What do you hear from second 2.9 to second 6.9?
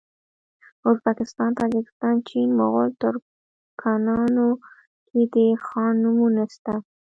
ترکانو کي د خان نومونه سته